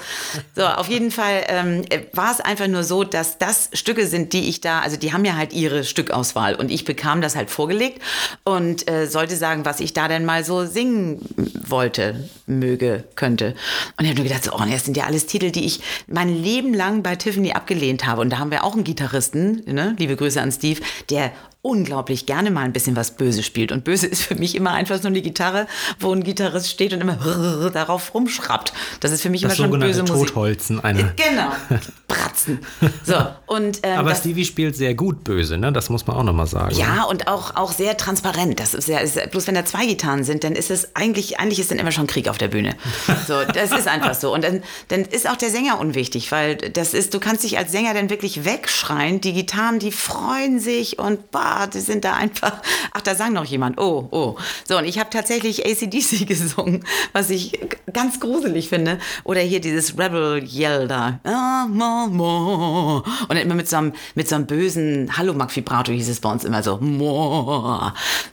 [0.55, 4.33] So, auf jeden Fall ähm, äh, war es einfach nur so, dass das Stücke sind,
[4.33, 7.49] die ich da, also die haben ja halt ihre Stückauswahl und ich bekam das halt
[7.49, 8.01] vorgelegt
[8.43, 11.19] und äh, sollte sagen, was ich da denn mal so singen
[11.67, 13.55] wollte, möge, könnte.
[13.97, 16.29] Und ich habe nur gedacht, so, oh, das sind ja alles Titel, die ich mein
[16.29, 18.21] Leben lang bei Tiffany abgelehnt habe.
[18.21, 19.95] Und da haben wir auch einen Gitarristen, ne?
[19.97, 21.31] liebe Grüße an Steve, der
[21.63, 23.71] unglaublich gerne mal ein bisschen was Böse spielt.
[23.71, 25.65] Und Böse ist für mich immer einfach so eine Gitarre,
[25.99, 28.73] wo ein Gitarrist steht und immer darauf rumschraubt.
[28.99, 30.27] Das ist für mich Das immer schon böse Musik.
[30.27, 30.83] Totholzen.
[30.83, 31.13] Eine.
[31.15, 31.51] Genau,
[32.07, 32.59] Bratzen.
[33.03, 33.15] So,
[33.47, 35.71] und ähm, Aber Stevie spielt sehr gut böse, ne?
[35.71, 36.75] Das muss man auch nochmal sagen.
[36.75, 38.59] ja, und auch, auch sehr transparent.
[38.59, 41.59] Das ist ja, ist, bloß wenn da zwei Gitarren sind, dann ist es eigentlich, eigentlich
[41.59, 42.75] ist dann immer schon Krieg auf der Bühne.
[43.25, 44.33] So, das ist einfach so.
[44.33, 47.71] Und dann, dann ist auch der Sänger unwichtig, weil das ist, du kannst dich als
[47.71, 49.21] Sänger dann wirklich wegschreien.
[49.21, 52.61] Die Gitarren, die freuen sich und bah, die sind da einfach.
[52.91, 53.79] Ach, da sang noch jemand.
[53.79, 54.35] Oh, oh.
[54.67, 56.83] So, und ich habe tatsächlich ACDC gesungen,
[57.13, 57.59] was ich
[57.91, 58.99] ganz gruselig finde.
[59.23, 61.19] Oder hier dieses Rebel Yell da.
[61.23, 63.03] Ah, ma, ma.
[63.27, 66.63] Und immer mit so einem, mit so einem bösen Hallo-Mac-Vibrato hieß es bei uns immer
[66.63, 66.79] so.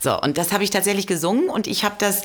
[0.00, 2.22] So, und das habe ich tatsächlich gesungen und ich habe das,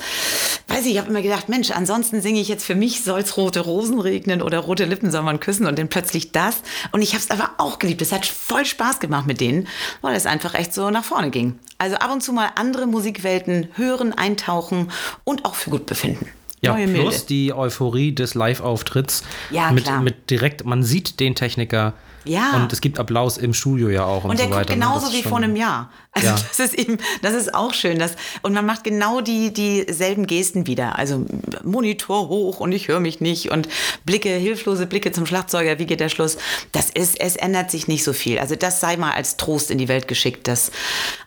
[0.67, 3.59] weiß ich, ich habe immer gedacht, Mensch, ansonsten singe ich jetzt für mich soll's rote
[3.59, 6.57] Rosen regnen oder rote Lippen soll man küssen und dann plötzlich das.
[6.91, 8.01] Und ich habe es aber auch geliebt.
[8.01, 9.67] Es hat voll Spaß gemacht mit denen,
[10.01, 11.59] weil es einfach echt so nach vorne ging.
[11.77, 14.91] Also ab und zu mal andere Musikwelten hören, eintauchen
[15.23, 16.27] und auch für gut befinden.
[16.61, 17.25] Ja, Neue plus Milde.
[17.27, 19.23] die Euphorie des Live-Auftritts.
[19.51, 20.01] Ja, mit, klar.
[20.01, 21.93] mit direkt, man sieht den Techniker.
[22.25, 22.55] Ja.
[22.55, 24.75] Und es gibt Applaus im Studio ja auch und, Und der so weiter.
[24.75, 24.79] ne?
[24.81, 25.92] genauso wie schon- vor einem Jahr.
[26.11, 26.35] Also Ja.
[26.50, 28.00] das ist eben, das ist auch schön.
[28.00, 30.98] Das, und man macht genau die, dieselben Gesten wieder.
[30.98, 31.25] Also
[31.64, 33.68] Monitor hoch und ich höre mich nicht und
[34.05, 36.38] Blicke, hilflose Blicke zum Schlagzeuger, wie geht der Schluss?
[36.72, 38.40] Das ist, es ändert sich nicht so viel.
[38.40, 40.72] Also das sei mal als Trost in die Welt geschickt, dass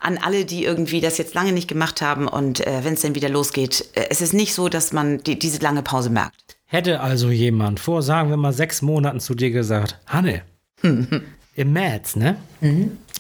[0.01, 3.15] an alle, die irgendwie das jetzt lange nicht gemacht haben und äh, wenn es dann
[3.15, 6.35] wieder losgeht, äh, es ist nicht so, dass man die, diese lange Pause merkt.
[6.67, 10.43] Hätte also jemand vor, sagen wir mal, sechs Monaten zu dir gesagt, Hanne,
[10.83, 12.37] im März, ne?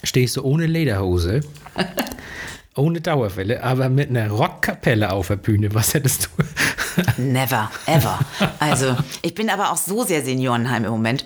[0.05, 1.41] Stehst du ohne Lederhose,
[2.77, 5.75] ohne Dauerwelle, aber mit einer Rockkapelle auf der Bühne.
[5.75, 7.23] Was hättest du?
[7.23, 8.19] Never, ever.
[8.61, 11.25] Also, ich bin aber auch so sehr Seniorenheim im Moment.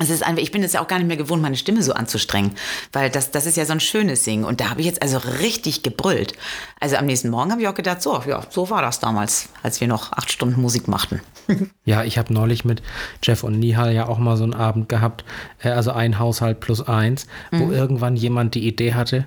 [0.00, 1.92] Es ist einfach, ich bin es ja auch gar nicht mehr gewohnt, meine Stimme so
[1.92, 2.52] anzustrengen,
[2.92, 4.44] weil das, das ist ja so ein schönes Singen.
[4.44, 6.32] Und da habe ich jetzt also richtig gebrüllt.
[6.80, 9.80] Also am nächsten Morgen habe ich auch gedacht, so, ja, so war das damals, als
[9.80, 11.20] wir noch acht Stunden Musik machten.
[11.86, 12.82] Ja, ich habe neulich mit
[13.22, 15.22] Jeff und Nihal ja auch mal so einen Abend gehabt,
[15.62, 19.26] äh, also ein Haushalt plus eins, wo irgendwann jemand die Idee hatte,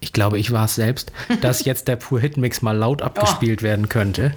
[0.00, 3.88] ich glaube, ich war es selbst, dass jetzt der Pur Hitmix mal laut abgespielt werden
[3.88, 4.34] könnte.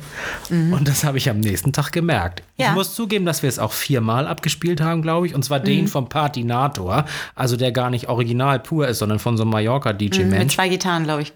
[0.49, 2.43] Und das habe ich am nächsten Tag gemerkt.
[2.57, 2.69] Ja.
[2.69, 5.33] Ich muss zugeben, dass wir es auch viermal abgespielt haben, glaube ich.
[5.35, 9.43] Und zwar den vom Patinator, also der gar nicht original pur ist, sondern von so
[9.43, 10.55] einem Mit Mallorca-DJ-Mensch.
[10.55, 11.33] zwei Gitarren, glaube ich.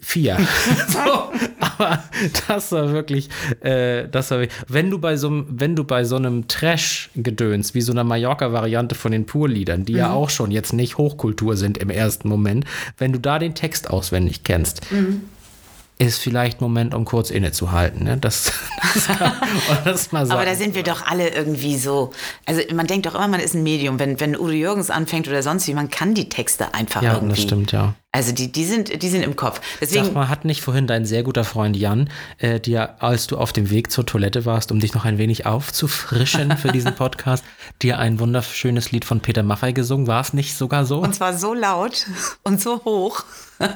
[0.00, 0.38] Vier.
[0.88, 2.04] so, aber
[2.46, 3.28] das war wirklich,
[3.60, 7.80] äh, das war, wenn du bei so einem, wenn du bei so einem Trash-Gedöns, wie
[7.80, 11.90] so einer Mallorca-Variante von den Pur-Liedern, die ja auch schon jetzt nicht Hochkultur sind im
[11.90, 12.64] ersten Moment,
[12.96, 14.82] wenn du da den Text auswendig kennst,
[15.98, 18.04] ist vielleicht Moment, um kurz innezuhalten.
[18.04, 18.16] Ne?
[18.16, 18.52] Das,
[18.94, 19.32] das kann
[19.84, 20.40] das mal sagen.
[20.40, 22.12] Aber da sind wir doch alle irgendwie so.
[22.46, 23.98] Also man denkt doch immer, man ist ein Medium.
[23.98, 27.34] Wenn, wenn Udo Jürgens anfängt oder sonst wie, man kann die Texte einfach ja, irgendwie.
[27.34, 27.94] das stimmt, ja.
[28.10, 29.56] Also die, die, sind, die sind im Kopf.
[29.56, 33.36] Sag Deswegen, mal, hat nicht vorhin dein sehr guter Freund Jan äh, dir, als du
[33.36, 37.44] auf dem Weg zur Toilette warst, um dich noch ein wenig aufzufrischen für diesen Podcast,
[37.82, 40.06] dir ein wunderschönes Lied von Peter Maffay gesungen?
[40.06, 41.00] War es nicht sogar so?
[41.00, 42.06] und zwar so laut
[42.44, 43.24] und so hoch.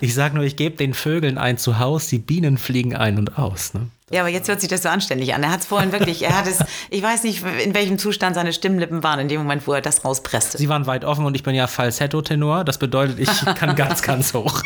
[0.00, 3.74] Ich sag nur, ich gebe den Vögeln ein Zuhause, die Bienen fliegen ein und aus.
[3.74, 3.88] Ne?
[4.12, 5.42] Ja, aber jetzt hört sich das so anständig an.
[5.42, 6.58] Er hat es vorhin wirklich, er hat es,
[6.90, 10.04] ich weiß nicht, in welchem Zustand seine Stimmlippen waren in dem Moment, wo er das
[10.04, 10.58] rauspresste.
[10.58, 12.64] Sie waren weit offen und ich bin ja Falsetto-Tenor.
[12.64, 14.62] Das bedeutet, ich kann ganz, ganz hoch.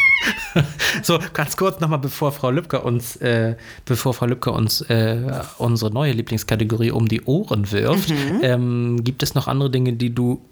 [1.02, 3.54] so, ganz kurz nochmal, bevor Frau Lübcker uns, äh,
[3.84, 9.36] bevor Frau Lübcker uns äh, unsere neue Lieblingskategorie um die Ohren wirft, ähm, gibt es
[9.36, 10.42] noch andere Dinge, die du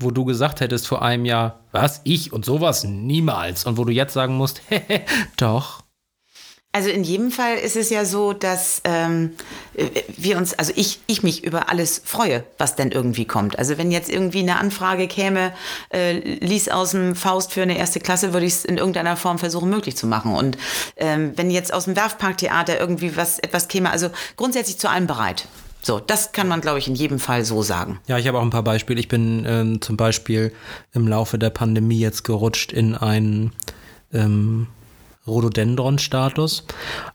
[0.00, 3.66] wo du gesagt hättest vor einem Jahr, was, ich und sowas niemals.
[3.66, 4.62] Und wo du jetzt sagen musst,
[5.36, 5.82] doch.
[6.78, 9.32] Also in jedem Fall ist es ja so, dass ähm,
[10.16, 13.58] wir uns, also ich, ich mich über alles freue, was denn irgendwie kommt.
[13.58, 15.52] Also wenn jetzt irgendwie eine Anfrage käme,
[15.92, 19.40] äh, lies aus dem Faust für eine erste Klasse, würde ich es in irgendeiner Form
[19.40, 20.36] versuchen möglich zu machen.
[20.36, 20.56] Und
[20.98, 25.48] ähm, wenn jetzt aus dem Werfparktheater irgendwie was etwas käme, also grundsätzlich zu allem bereit.
[25.82, 27.98] So, das kann man, glaube ich, in jedem Fall so sagen.
[28.06, 29.00] Ja, ich habe auch ein paar Beispiele.
[29.00, 30.52] Ich bin ähm, zum Beispiel
[30.92, 33.50] im Laufe der Pandemie jetzt gerutscht in einen
[34.12, 34.68] ähm,
[35.28, 36.64] Rhododendron-Status.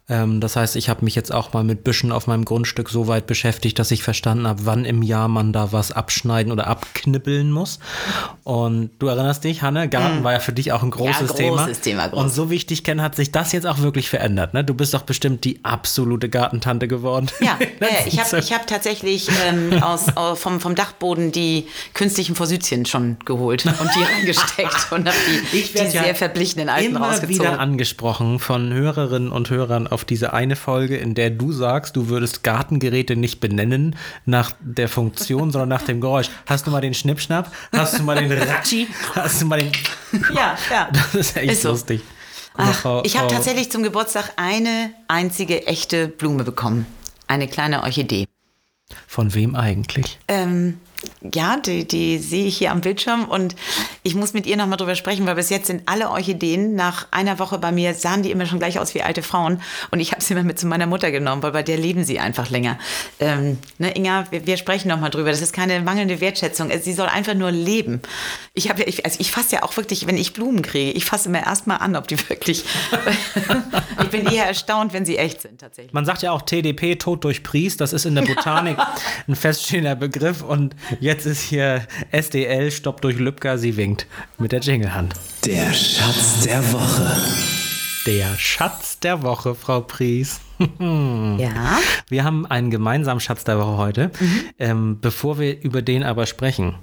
[0.08, 3.08] Ähm, das heißt, ich habe mich jetzt auch mal mit Büschen auf meinem Grundstück so
[3.08, 7.50] weit beschäftigt, dass ich verstanden habe, wann im Jahr man da was abschneiden oder abknippeln
[7.50, 7.78] muss.
[8.44, 10.24] Und du erinnerst dich, Hanne, Garten mm.
[10.24, 12.02] war ja für dich auch ein großes, ja, großes Thema.
[12.04, 12.22] Thema groß.
[12.22, 14.54] Und so wie ich dich kenne, hat sich das jetzt auch wirklich verändert.
[14.54, 14.64] Ne?
[14.64, 17.28] Du bist doch bestimmt die absolute Gartentante geworden.
[17.40, 22.86] Ja, ja ich habe hab tatsächlich ähm, aus, aus, vom, vom Dachboden die künstlichen Forsythien
[22.86, 25.16] schon geholt und die reingesteckt und habe
[25.52, 27.40] die, die ja sehr verblichenen alten immer rausgezogen.
[27.40, 32.08] wieder angesprochen von Hörerinnen und Hörern auf diese eine Folge, in der du sagst, du
[32.08, 36.28] würdest Gartengeräte nicht benennen nach der Funktion, sondern nach dem Geräusch.
[36.46, 37.50] Hast du mal den Schnippschnapp?
[37.72, 38.86] Hast du mal den Ratschi?
[39.14, 39.72] Hast du mal den.
[40.34, 40.88] Ja, ja.
[40.92, 41.70] Das ist echt ist so.
[41.70, 42.02] lustig.
[42.56, 46.86] Ach, Frau, ich habe tatsächlich zum Geburtstag eine einzige echte Blume bekommen.
[47.26, 48.26] Eine kleine Orchidee.
[49.06, 50.18] Von wem eigentlich?
[50.28, 50.78] Ähm,
[51.32, 53.56] ja, die, die sehe ich hier am Bildschirm und
[54.06, 57.38] ich muss mit ihr nochmal drüber sprechen, weil bis jetzt sind alle Orchideen nach einer
[57.38, 59.62] Woche bei mir, sahen die immer schon gleich aus wie alte Frauen.
[59.90, 62.20] Und ich habe sie immer mit zu meiner Mutter genommen, weil bei der leben sie
[62.20, 62.78] einfach länger.
[63.18, 67.06] Ähm, ne, Inga, wir, wir sprechen nochmal drüber, das ist keine mangelnde Wertschätzung, sie soll
[67.06, 68.02] einfach nur leben.
[68.52, 71.44] Ich ich, also ich fasse ja auch wirklich, wenn ich Blumen kriege, ich fasse mir
[71.44, 72.64] erstmal an, ob die wirklich,
[74.02, 75.94] ich bin eher erstaunt, wenn sie echt sind tatsächlich.
[75.94, 78.76] Man sagt ja auch TDP, Tod durch Priest, das ist in der Botanik
[79.28, 80.42] ein feststehender Begriff.
[80.42, 83.93] Und Jetzt ist hier SDL, Stopp durch Lübcker, sie winkt
[84.38, 85.14] mit der Jinglehand.
[85.44, 87.16] Der Schatz der Woche.
[88.06, 90.40] Der Schatz der Woche, Frau Pries.
[90.58, 91.78] ja.
[92.08, 94.10] Wir haben einen gemeinsamen Schatz der Woche heute.
[94.20, 94.40] Mhm.
[94.58, 96.74] Ähm, bevor wir über den aber sprechen,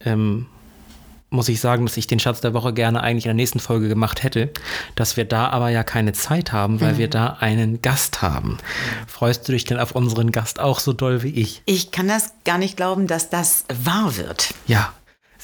[0.00, 0.46] ähm,
[1.34, 3.88] muss ich sagen, dass ich den Schatz der Woche gerne eigentlich in der nächsten Folge
[3.88, 4.50] gemacht hätte,
[4.94, 6.98] dass wir da aber ja keine Zeit haben, weil mhm.
[6.98, 8.58] wir da einen Gast haben.
[9.06, 11.62] Freust du dich denn auf unseren Gast auch so doll wie ich?
[11.66, 14.54] Ich kann das gar nicht glauben, dass das wahr wird.
[14.66, 14.92] Ja,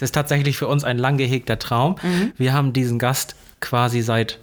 [0.00, 1.96] es ist tatsächlich für uns ein lang gehegter Traum.
[2.02, 2.32] Mhm.
[2.38, 4.38] Wir haben diesen Gast quasi seit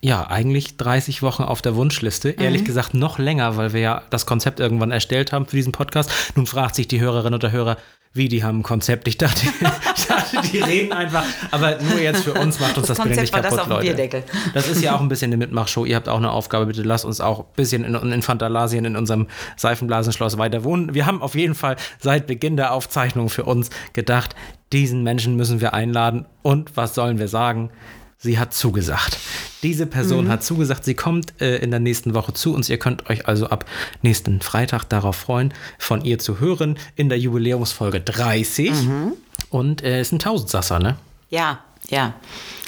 [0.00, 2.34] ja, eigentlich 30 Wochen auf der Wunschliste.
[2.36, 2.42] Mhm.
[2.42, 6.10] Ehrlich gesagt noch länger, weil wir ja das Konzept irgendwann erstellt haben für diesen Podcast.
[6.34, 7.76] Nun fragt sich die Hörerin oder Hörer,
[8.16, 9.08] wie, die haben ein Konzept.
[9.08, 9.46] Ich dachte,
[9.96, 11.24] ich dachte, die reden einfach.
[11.50, 14.24] Aber nur jetzt für uns macht uns das, das nicht kaputt, das Leute.
[14.54, 15.84] Das ist ja auch ein bisschen eine Mitmachshow.
[15.84, 16.66] Ihr habt auch eine Aufgabe.
[16.66, 19.26] Bitte lasst uns auch ein bisschen in, in Fantalasien in unserem
[19.56, 20.94] Seifenblasenschloss weiter wohnen.
[20.94, 24.34] Wir haben auf jeden Fall seit Beginn der Aufzeichnung für uns gedacht,
[24.72, 26.26] diesen Menschen müssen wir einladen.
[26.42, 27.70] Und was sollen wir sagen?
[28.18, 29.18] Sie hat zugesagt.
[29.62, 30.30] Diese Person mhm.
[30.30, 32.68] hat zugesagt, sie kommt äh, in der nächsten Woche zu uns.
[32.68, 33.66] Ihr könnt euch also ab
[34.02, 38.70] nächsten Freitag darauf freuen, von ihr zu hören in der Jubiläumsfolge 30.
[38.70, 39.12] Mhm.
[39.50, 40.96] Und äh, ist ein Tausendsasser, ne?
[41.30, 42.14] Ja, ja.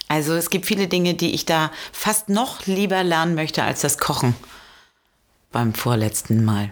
[0.08, 3.98] Also es gibt viele Dinge, die ich da fast noch lieber lernen möchte als das
[3.98, 4.34] Kochen
[5.52, 6.70] beim vorletzten Mal.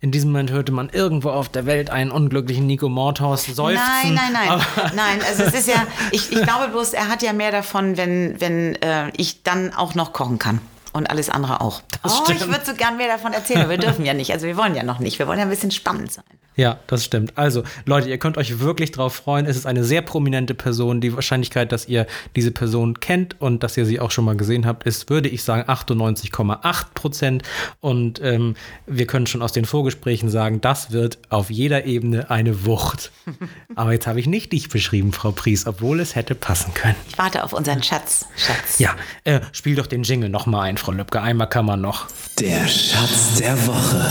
[0.00, 3.82] In diesem Moment hörte man irgendwo auf der Welt einen unglücklichen Nico Mordhaus seufzen.
[3.82, 4.60] Nein, nein, nein.
[4.94, 8.40] nein, also es ist ja, ich, ich glaube bloß, er hat ja mehr davon, wenn,
[8.40, 10.60] wenn äh, ich dann auch noch kochen kann.
[10.92, 11.82] Und alles andere auch.
[12.02, 12.40] Das oh, stimmt.
[12.40, 14.32] ich würde so gern mehr davon erzählen, aber wir dürfen ja nicht.
[14.32, 15.18] Also wir wollen ja noch nicht.
[15.18, 16.24] Wir wollen ja ein bisschen spannend sein.
[16.58, 17.38] Ja, das stimmt.
[17.38, 19.46] Also, Leute, ihr könnt euch wirklich drauf freuen.
[19.46, 21.00] Es ist eine sehr prominente Person.
[21.00, 24.66] Die Wahrscheinlichkeit, dass ihr diese Person kennt und dass ihr sie auch schon mal gesehen
[24.66, 27.42] habt, ist, würde ich sagen, 98,8 Prozent.
[27.78, 32.66] Und ähm, wir können schon aus den Vorgesprächen sagen, das wird auf jeder Ebene eine
[32.66, 33.12] Wucht.
[33.76, 36.96] Aber jetzt habe ich nicht dich beschrieben, Frau Pries, obwohl es hätte passen können.
[37.08, 38.26] Ich warte auf unseren Schatz.
[38.36, 38.80] Schatz.
[38.80, 41.20] Ja, äh, spiel doch den Jingle nochmal ein, Frau Lübcke.
[41.20, 42.06] Einmal kann man noch.
[42.38, 44.10] Der Schatz der Woche.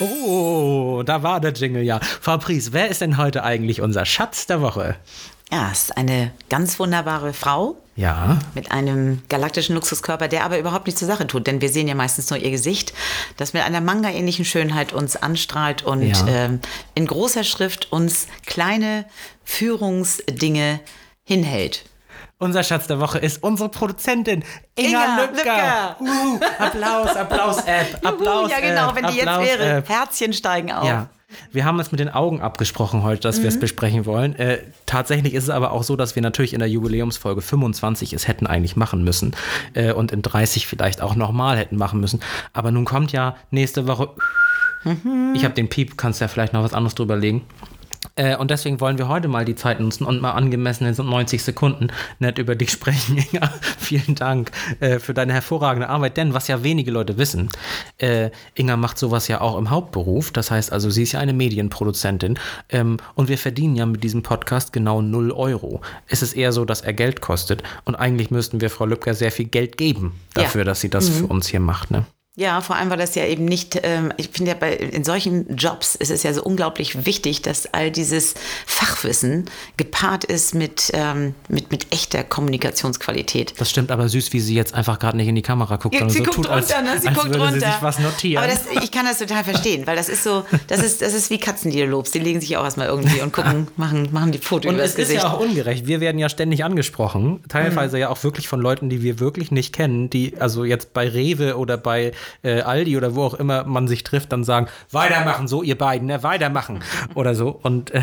[0.00, 2.00] Oh, da war der Jingle ja.
[2.00, 4.96] Fabrice, wer ist denn heute eigentlich unser Schatz der Woche?
[5.52, 7.76] Ja, es ist eine ganz wunderbare Frau.
[7.96, 8.40] Ja.
[8.54, 11.94] Mit einem galaktischen Luxuskörper, der aber überhaupt nichts zur Sache tut, denn wir sehen ja
[11.94, 12.92] meistens nur ihr Gesicht,
[13.36, 16.26] das mit einer Manga-ähnlichen Schönheit uns anstrahlt und ja.
[16.26, 16.58] äh,
[16.96, 19.04] in großer Schrift uns kleine
[19.44, 20.80] Führungsdinge
[21.22, 21.84] hinhält.
[22.38, 24.42] Unser Schatz der Woche ist unsere Produzentin
[24.74, 25.96] Inga, Inga Lübcker.
[26.00, 26.00] Lübcker.
[26.00, 28.50] Uh, Applaus, Applaus, App, Applaus.
[28.50, 29.82] ja, genau, wenn die jetzt wäre.
[29.86, 30.86] Herzchen steigen auf.
[30.86, 31.08] Ja.
[31.52, 33.42] Wir haben es mit den Augen abgesprochen heute, dass Mhm.
[33.42, 34.36] wir es besprechen wollen.
[34.36, 38.28] Äh, tatsächlich ist es aber auch so, dass wir natürlich in der Jubiläumsfolge 25 es
[38.28, 39.34] hätten eigentlich machen müssen
[39.74, 42.20] äh, und in 30 vielleicht auch nochmal hätten machen müssen.
[42.52, 44.10] Aber nun kommt ja nächste Woche.
[44.84, 45.32] Mhm.
[45.34, 47.42] Ich habe den Piep, kannst ja vielleicht noch was anderes drüber legen.
[48.16, 51.02] Äh, und deswegen wollen wir heute mal die Zeit nutzen und mal angemessen in so
[51.02, 53.52] 90 Sekunden nett über dich sprechen, Inga.
[53.78, 54.50] Vielen Dank
[54.80, 56.16] äh, für deine hervorragende Arbeit.
[56.16, 57.50] Denn was ja wenige Leute wissen,
[57.98, 60.30] äh, Inga macht sowas ja auch im Hauptberuf.
[60.30, 62.38] Das heißt also, sie ist ja eine Medienproduzentin.
[62.68, 65.80] Ähm, und wir verdienen ja mit diesem Podcast genau 0 Euro.
[66.08, 67.62] Es ist eher so, dass er Geld kostet.
[67.84, 70.64] Und eigentlich müssten wir Frau Lübcker sehr viel Geld geben dafür, Ja.
[70.66, 71.90] dass sie das für uns hier macht.
[71.90, 72.04] Ne?
[72.36, 75.56] Ja, vor allem, weil das ja eben nicht, ähm, ich finde ja, bei, in solchen
[75.56, 78.34] Jobs ist es ja so unglaublich wichtig, dass all dieses
[78.66, 79.44] Fachwissen
[79.76, 83.54] gepaart ist mit, ähm, mit, mit echter Kommunikationsqualität.
[83.58, 86.10] Das stimmt aber süß, wie sie jetzt einfach gerade nicht in die Kamera guckt, sondern
[86.10, 87.00] sie so guckt tut, als, runter, ne?
[87.00, 87.60] Sie als guckt würde runter.
[87.60, 88.42] sie sich was notieren.
[88.42, 91.30] Aber das, ich kann das total verstehen, weil das ist so, das ist, das ist
[91.30, 92.16] wie Katzen, die du lobst.
[92.16, 94.94] Die legen sich auch erstmal irgendwie und gucken, machen, machen die Foto Und über es
[94.94, 95.22] das ist Gesicht.
[95.22, 95.86] ja auch ungerecht.
[95.86, 99.72] Wir werden ja ständig angesprochen, teilweise ja auch wirklich von Leuten, die wir wirklich nicht
[99.72, 102.10] kennen, die also jetzt bei Rewe oder bei
[102.42, 106.08] äh, Aldi oder wo auch immer man sich trifft, dann sagen, weitermachen, so ihr beiden,
[106.08, 106.80] ne, weitermachen
[107.14, 107.48] oder so.
[107.62, 108.02] Und äh,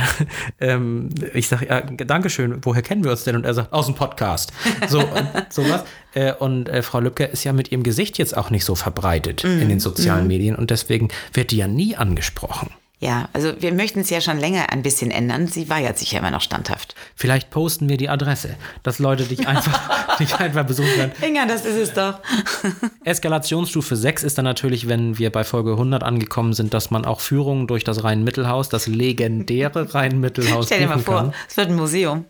[0.59, 3.35] ähm, ich sage, ja, Dankeschön, woher kennen wir uns denn?
[3.35, 4.53] Und er sagt, aus dem Podcast.
[4.87, 5.83] So, und sowas.
[6.13, 9.43] Äh, und äh, Frau Lübcke ist ja mit ihrem Gesicht jetzt auch nicht so verbreitet
[9.43, 12.69] in den sozialen Medien und deswegen wird die ja nie angesprochen.
[13.01, 15.47] Ja, also wir möchten es ja schon länger ein bisschen ändern.
[15.47, 16.93] Sie weigert sich ja immer noch standhaft.
[17.15, 21.11] Vielleicht posten wir die Adresse, dass Leute dich einfach, dich einfach besuchen können.
[21.19, 22.19] Inga, das ist es doch.
[23.03, 27.21] Eskalationsstufe 6 ist dann natürlich, wenn wir bei Folge 100 angekommen sind, dass man auch
[27.21, 31.33] Führungen durch das Rhein-Mittelhaus, das legendäre Rhein-Mittelhaus Stell dir mal vor, kann.
[31.49, 32.25] es wird ein Museum.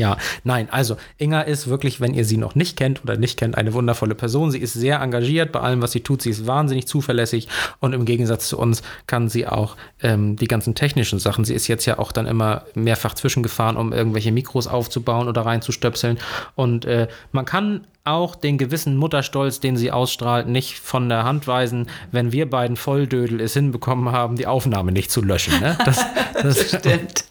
[0.00, 3.58] Ja, nein, also Inga ist wirklich, wenn ihr sie noch nicht kennt oder nicht kennt,
[3.58, 4.50] eine wundervolle Person.
[4.50, 6.22] Sie ist sehr engagiert bei allem, was sie tut.
[6.22, 7.48] Sie ist wahnsinnig zuverlässig
[7.80, 11.44] und im Gegensatz zu uns kann sie auch ähm, die ganzen technischen Sachen.
[11.44, 16.18] Sie ist jetzt ja auch dann immer mehrfach zwischengefahren, um irgendwelche Mikros aufzubauen oder reinzustöpseln.
[16.54, 21.46] Und äh, man kann auch den gewissen Mutterstolz, den sie ausstrahlt, nicht von der Hand
[21.46, 25.60] weisen, wenn wir beiden Volldödel es hinbekommen haben, die Aufnahme nicht zu löschen.
[25.60, 25.76] Ne?
[25.84, 26.06] Das,
[26.42, 27.26] das, Stimmt.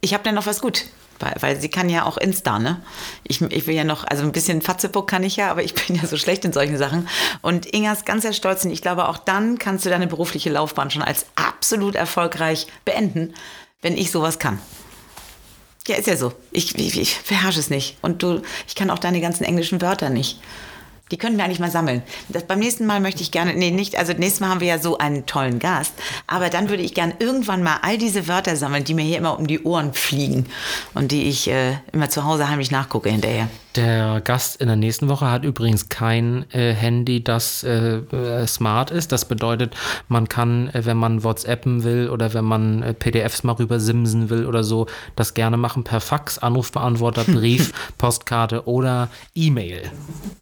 [0.00, 0.86] Ich habe da noch was gut,
[1.22, 2.82] weil, weil sie kann ja auch Insta, ne?
[3.24, 5.96] Ich, ich will ja noch, also ein bisschen Fatzebuck kann ich ja, aber ich bin
[5.96, 7.08] ja so schlecht in solchen Sachen.
[7.40, 10.50] Und Inga ist ganz sehr stolz und ich glaube, auch dann kannst du deine berufliche
[10.50, 13.34] Laufbahn schon als absolut erfolgreich beenden,
[13.80, 14.58] wenn ich sowas kann.
[15.86, 16.32] Ja, ist ja so.
[16.52, 17.96] Ich, ich, ich beherrsche es nicht.
[18.02, 20.40] Und du, ich kann auch deine ganzen englischen Wörter nicht.
[21.12, 22.02] Die können wir eigentlich mal sammeln.
[22.30, 24.78] Das, beim nächsten Mal möchte ich gerne, nee, nicht, also nächstes Mal haben wir ja
[24.78, 25.92] so einen tollen Gast,
[26.26, 29.38] aber dann würde ich gerne irgendwann mal all diese Wörter sammeln, die mir hier immer
[29.38, 30.46] um die Ohren fliegen
[30.94, 33.48] und die ich äh, immer zu Hause heimlich nachgucke hinterher.
[33.76, 38.90] Der Gast in der nächsten Woche hat übrigens kein äh, Handy, das äh, äh, smart
[38.90, 39.12] ist.
[39.12, 39.74] Das bedeutet,
[40.08, 44.28] man kann, äh, wenn man WhatsAppen will oder wenn man äh, PDFs mal rüber simsen
[44.28, 49.90] will oder so, das gerne machen per Fax, Anrufbeantworter, Brief, Postkarte oder E-Mail.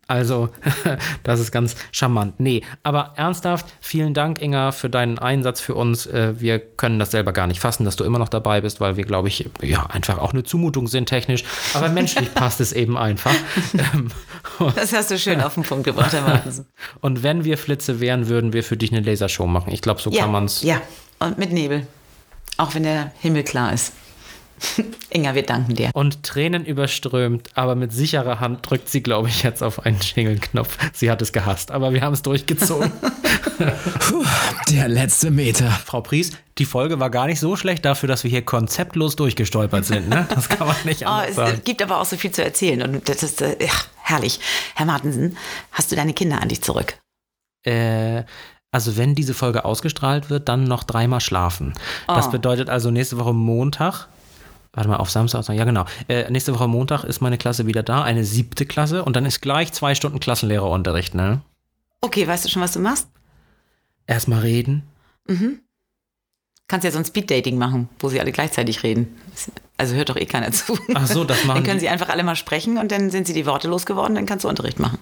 [0.08, 0.48] Also,
[1.22, 2.40] das ist ganz charmant.
[2.40, 6.08] Nee, aber ernsthaft, vielen Dank, Inga, für deinen Einsatz für uns.
[6.10, 9.04] Wir können das selber gar nicht fassen, dass du immer noch dabei bist, weil wir,
[9.04, 11.44] glaube ich, ja, einfach auch eine Zumutung sind technisch.
[11.74, 13.19] Aber menschlich passt es eben einfach.
[13.74, 14.10] Ähm,
[14.74, 16.66] Das hast du schön auf den Punkt gebracht, Herr Martensen.
[17.00, 19.72] Und wenn wir Flitze wären, würden wir für dich eine Lasershow machen.
[19.72, 20.62] Ich glaube, so Ja, kann man es.
[20.62, 20.80] ja,
[21.18, 21.86] und mit Nebel.
[22.56, 23.92] Auch wenn der Himmel klar ist.
[25.10, 25.90] Inga, wir danken dir.
[25.94, 30.76] Und Tränen überströmt, aber mit sicherer Hand drückt sie, glaube ich, jetzt auf einen Jingle-Knopf.
[30.92, 32.92] Sie hat es gehasst, aber wir haben es durchgezogen.
[34.00, 34.24] Puh,
[34.70, 35.70] der letzte Meter.
[35.70, 39.84] Frau Pries, die Folge war gar nicht so schlecht dafür, dass wir hier konzeptlos durchgestolpert
[39.84, 40.08] sind.
[40.08, 40.26] Ne?
[40.34, 41.60] Das kann man nicht Oh, anders es sagen.
[41.64, 43.56] gibt aber auch so viel zu erzählen und das ist äh,
[44.02, 44.40] herrlich.
[44.74, 45.36] Herr Martensen,
[45.72, 46.98] hast du deine Kinder an dich zurück?
[47.64, 48.24] Äh,
[48.72, 51.72] also wenn diese Folge ausgestrahlt wird, dann noch dreimal schlafen.
[52.06, 52.30] Das Oh.
[52.30, 54.08] bedeutet also nächste Woche Montag.
[54.72, 55.84] Warte mal, auf Samstag, ja genau.
[56.08, 59.40] Äh, nächste Woche Montag ist meine Klasse wieder da, eine siebte Klasse und dann ist
[59.40, 61.40] gleich zwei Stunden Klassenlehrerunterricht, ne?
[62.02, 63.08] Okay, weißt du schon, was du machst?
[64.06, 64.84] Erstmal reden.
[66.68, 69.16] Kannst ja so ein Speed-Dating machen, wo sie alle gleichzeitig reden.
[69.76, 70.78] Also hört doch eh keiner zu.
[70.94, 73.26] Ach so, das machen Dann können die- sie einfach alle mal sprechen und dann sind
[73.26, 74.98] sie die Worte losgeworden, dann kannst du Unterricht machen.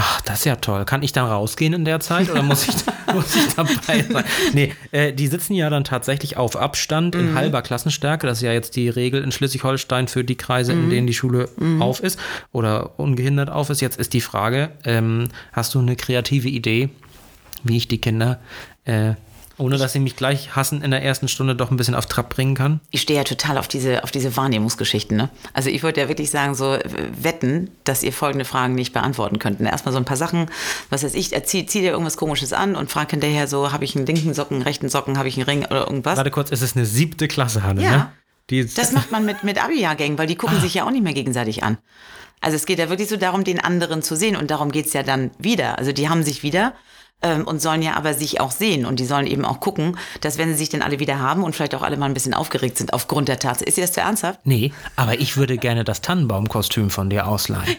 [0.00, 0.84] Ach, das ist ja toll.
[0.84, 2.76] Kann ich dann rausgehen in der Zeit oder muss ich,
[3.14, 4.24] muss ich dabei sein?
[4.52, 8.24] Nee, äh, die sitzen ja dann tatsächlich auf Abstand in halber Klassenstärke.
[8.24, 11.48] Das ist ja jetzt die Regel in Schleswig-Holstein für die Kreise, in denen die Schule
[11.80, 12.20] auf ist
[12.52, 13.80] oder ungehindert auf ist.
[13.80, 16.90] Jetzt ist die Frage, ähm, hast du eine kreative Idee,
[17.64, 18.38] wie ich die Kinder
[18.84, 19.14] äh,
[19.58, 22.28] Ohne dass sie mich gleich hassen in der ersten Stunde doch ein bisschen auf Trab
[22.30, 22.80] bringen kann?
[22.90, 25.16] Ich stehe ja total auf diese, auf diese Wahrnehmungsgeschichten.
[25.16, 25.28] Ne?
[25.52, 26.82] Also ich würde ja wirklich sagen, so äh,
[27.20, 29.60] wetten, dass ihr folgende Fragen nicht beantworten könnt.
[29.60, 30.46] Erstmal so ein paar Sachen,
[30.90, 33.96] was weiß ich, zieh, zieh dir irgendwas komisches an und frag hinterher so, habe ich
[33.96, 36.16] einen linken Socken, einen rechten Socken, habe ich einen Ring oder irgendwas.
[36.16, 37.90] Warte kurz, es ist eine siebte Klasse, Hanne, Ja.
[37.90, 38.12] ne?
[38.76, 41.64] Das macht man mit, mit Abi-Jahrgängen, weil die gucken sich ja auch nicht mehr gegenseitig
[41.64, 41.76] an.
[42.40, 45.02] Also es geht ja wirklich so darum, den anderen zu sehen und darum geht's ja
[45.02, 45.78] dann wieder.
[45.78, 46.72] Also die haben sich wieder
[47.22, 50.38] ähm, und sollen ja aber sich auch sehen und die sollen eben auch gucken, dass
[50.38, 52.78] wenn sie sich dann alle wieder haben und vielleicht auch alle mal ein bisschen aufgeregt
[52.78, 53.64] sind aufgrund der Tatsache.
[53.68, 54.40] Ist dir das zu ernsthaft?
[54.44, 57.64] nee, aber ich würde gerne das Tannenbaumkostüm von dir ausleihen.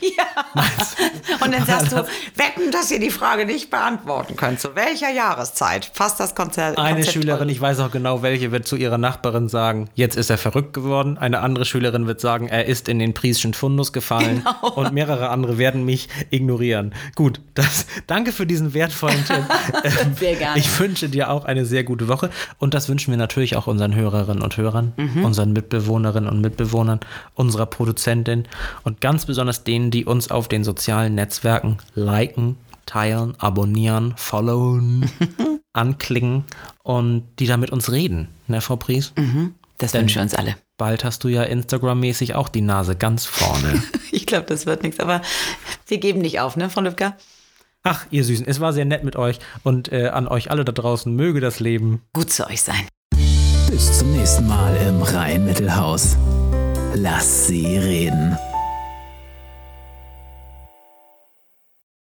[1.43, 1.97] Und dann sagst du,
[2.35, 4.59] wetten, dass ihr die Frage nicht beantworten könnt.
[4.59, 6.77] Zu welcher Jahreszeit passt das Konzert?
[6.77, 10.15] Eine Konzept Schülerin, eure- ich weiß auch genau welche, wird zu ihrer Nachbarin sagen, jetzt
[10.17, 11.17] ist er verrückt geworden.
[11.17, 14.43] Eine andere Schülerin wird sagen, er ist in den Prieschen Fundus gefallen.
[14.43, 14.73] Genau.
[14.75, 16.93] Und mehrere andere werden mich ignorieren.
[17.15, 19.23] Gut, das, danke für diesen wertvollen
[20.19, 20.59] Sehr gerne.
[20.59, 22.29] Ich wünsche dir auch eine sehr gute Woche.
[22.57, 25.25] Und das wünschen wir natürlich auch unseren Hörerinnen und Hörern, Mhm.
[25.25, 26.99] unseren Mitbewohnerinnen und Mitbewohnern,
[27.35, 28.45] unserer Produzentin
[28.83, 35.09] und ganz besonders denen, die uns auf den sozialen Netzwerken liken, teilen, abonnieren, followen,
[35.73, 36.43] anklicken
[36.83, 39.13] und die da mit uns reden, ne, Frau Pries?
[39.77, 40.55] Das wünschen wir uns alle.
[40.77, 43.81] Bald hast du ja Instagram-mäßig auch die Nase ganz vorne.
[44.11, 45.21] Ich glaube, das wird nichts, aber
[45.87, 47.15] wir geben nicht auf, ne, Frau Lübcker?
[47.91, 50.71] Ach, ihr Süßen, es war sehr nett mit euch und äh, an euch alle da
[50.71, 52.03] draußen möge das Leben.
[52.13, 52.87] Gut zu euch sein.
[53.71, 56.15] Bis zum nächsten Mal im Rhein-Mittelhaus.
[56.93, 58.37] Lass sie reden.